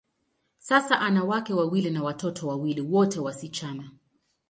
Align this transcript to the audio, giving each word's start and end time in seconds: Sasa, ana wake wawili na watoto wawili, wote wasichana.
Sasa, 0.59 0.95
ana 0.99 1.23
wake 1.23 1.53
wawili 1.53 1.91
na 1.91 2.03
watoto 2.03 2.47
wawili, 2.47 2.81
wote 2.81 3.19
wasichana. 3.19 3.91